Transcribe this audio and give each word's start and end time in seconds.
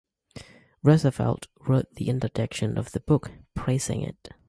Roosevelt 0.81 1.45
wrote 1.59 1.91
the 1.93 2.09
introduction 2.09 2.73
to 2.73 2.81
the 2.91 3.01
book, 3.01 3.29
praising 3.53 4.01
it. 4.01 4.29